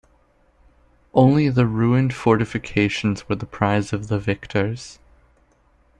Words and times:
Only 1.13 1.49
the 1.49 1.67
ruined 1.67 2.11
fortifications 2.15 3.29
were 3.29 3.35
the 3.35 3.45
prize 3.45 3.93
of 3.93 4.07
the 4.07 4.17
victors. 4.17 4.97